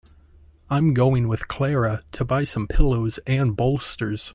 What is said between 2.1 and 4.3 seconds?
to buy some pillows and bolsters.